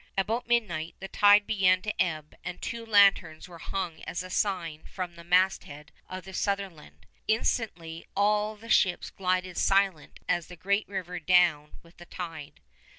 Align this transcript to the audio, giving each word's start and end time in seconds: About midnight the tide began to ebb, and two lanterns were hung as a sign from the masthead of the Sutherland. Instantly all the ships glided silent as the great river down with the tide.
About 0.17 0.47
midnight 0.47 0.95
the 0.99 1.07
tide 1.07 1.45
began 1.45 1.83
to 1.83 2.01
ebb, 2.01 2.33
and 2.43 2.59
two 2.59 2.83
lanterns 2.83 3.47
were 3.47 3.59
hung 3.59 4.01
as 4.05 4.23
a 4.23 4.31
sign 4.31 4.83
from 4.83 5.13
the 5.15 5.23
masthead 5.23 5.91
of 6.09 6.23
the 6.25 6.33
Sutherland. 6.33 7.05
Instantly 7.27 8.07
all 8.15 8.55
the 8.55 8.67
ships 8.67 9.11
glided 9.11 9.57
silent 9.59 10.19
as 10.27 10.47
the 10.47 10.55
great 10.55 10.87
river 10.89 11.19
down 11.19 11.73
with 11.83 11.97
the 11.97 12.07
tide. 12.07 12.61